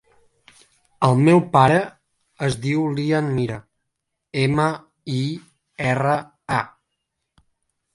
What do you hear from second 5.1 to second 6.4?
i, erra,